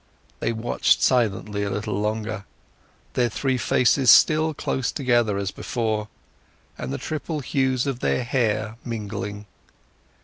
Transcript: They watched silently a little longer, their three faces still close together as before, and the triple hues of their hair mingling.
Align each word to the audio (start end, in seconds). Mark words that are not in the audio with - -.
They 0.39 0.51
watched 0.51 1.03
silently 1.03 1.61
a 1.61 1.69
little 1.69 1.93
longer, 1.93 2.45
their 3.13 3.29
three 3.29 3.59
faces 3.59 4.09
still 4.09 4.51
close 4.55 4.91
together 4.91 5.37
as 5.37 5.51
before, 5.51 6.07
and 6.75 6.91
the 6.91 6.97
triple 6.97 7.41
hues 7.41 7.85
of 7.85 7.99
their 7.99 8.23
hair 8.23 8.77
mingling. 8.83 9.45